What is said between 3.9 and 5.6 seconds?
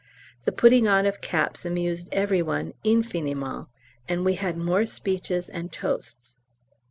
and we had more speeches